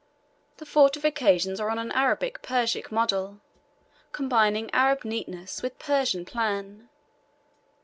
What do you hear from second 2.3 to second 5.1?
Persic model combining Arab